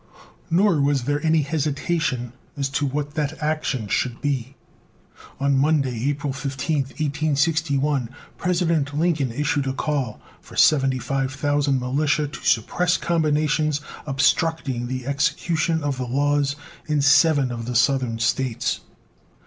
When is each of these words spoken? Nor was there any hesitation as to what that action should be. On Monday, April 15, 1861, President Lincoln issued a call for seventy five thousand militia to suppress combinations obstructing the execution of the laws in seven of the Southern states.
Nor 0.49 0.81
was 0.81 1.03
there 1.03 1.23
any 1.23 1.43
hesitation 1.43 2.33
as 2.57 2.69
to 2.69 2.87
what 2.87 3.13
that 3.13 3.37
action 3.37 3.87
should 3.87 4.19
be. 4.19 4.55
On 5.39 5.55
Monday, 5.55 6.09
April 6.09 6.33
15, 6.33 6.77
1861, 6.77 8.09
President 8.35 8.97
Lincoln 8.97 9.31
issued 9.31 9.67
a 9.67 9.73
call 9.73 10.19
for 10.41 10.55
seventy 10.55 10.97
five 10.97 11.31
thousand 11.31 11.79
militia 11.79 12.27
to 12.27 12.43
suppress 12.43 12.97
combinations 12.97 13.79
obstructing 14.07 14.87
the 14.87 15.05
execution 15.05 15.83
of 15.83 15.97
the 15.99 16.07
laws 16.07 16.55
in 16.87 17.03
seven 17.03 17.51
of 17.51 17.67
the 17.67 17.75
Southern 17.75 18.17
states. 18.17 18.79